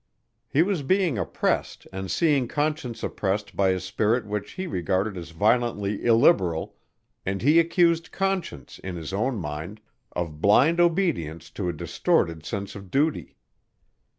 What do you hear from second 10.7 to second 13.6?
obedience to a distorted sense of duty.